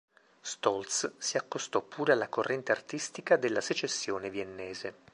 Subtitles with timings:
[0.41, 4.95] Stolz si accostò pure alla corrente artistica della Secessione viennese.